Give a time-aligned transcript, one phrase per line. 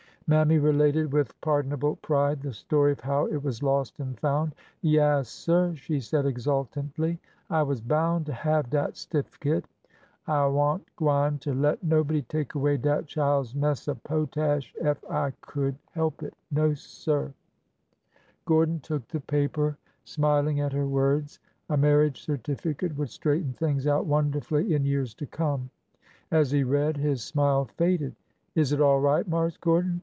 [0.27, 4.55] Mammy related with pardonable pride the story of how it was lost and found.
[4.81, 9.65] Yaassir 1" she said exultantly;'' I was boun' to have dat stiffkit!
[10.27, 15.75] I wa'n't gwineter let nobody take away dat chile's mess of potash ef I could
[15.91, 17.35] help it 1 No, sir I"
[18.45, 21.39] Gordon took the paper, smiling at her words.
[21.69, 25.69] A mar riage certificate would straighten things out wonderfully in years to come.
[26.31, 28.15] As he read, his smile faded."
[28.55, 29.99] Is it all right, Marse Gordon?"